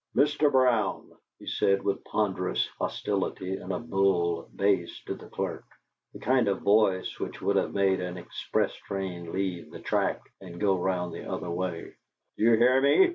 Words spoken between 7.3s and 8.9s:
would have made an express